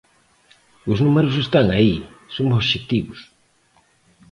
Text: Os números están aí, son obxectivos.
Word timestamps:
Os 0.91 0.97
números 1.05 1.35
están 1.43 1.67
aí, 1.71 1.95
son 2.35 2.47
obxectivos. 2.59 3.19